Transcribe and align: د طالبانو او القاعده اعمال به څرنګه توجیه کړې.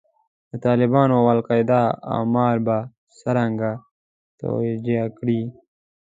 د 0.51 0.53
طالبانو 0.65 1.13
او 1.21 1.25
القاعده 1.35 1.81
اعمال 2.15 2.55
به 2.65 2.77
څرنګه 3.19 3.71
توجیه 4.41 5.03
کړې. 5.17 5.41